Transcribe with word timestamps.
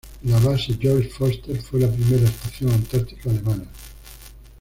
La 0.23 0.39
Base 0.39 0.79
Georg 0.81 1.11
Forster 1.11 1.61
fue 1.61 1.81
la 1.81 1.87
primera 1.91 2.23
estación 2.25 2.71
antártica 2.71 3.29
alemana. 3.29 3.65